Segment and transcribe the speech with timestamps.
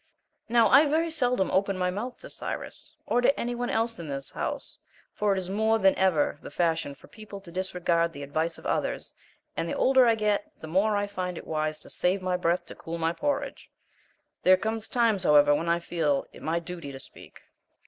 [0.49, 4.07] Now I very seldom open my mouth to Cyrus, or to any one else in
[4.09, 4.79] this house,
[5.13, 8.65] for it is more than ever the fashion for people to disregard the advice of
[8.65, 9.13] others,
[9.55, 12.65] and the older I get the more I find it wise to save my breath
[12.65, 13.69] to cool my porridge
[14.41, 17.43] there come times, however, when I feel it my duty to speak.